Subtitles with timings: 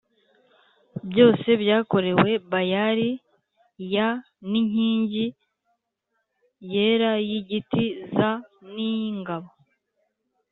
[1.09, 3.09] byose byakorewe Bayali
[3.93, 3.95] y
[4.49, 5.25] n inkingi
[6.73, 8.15] yera y igiti z
[8.73, 9.49] n ingabo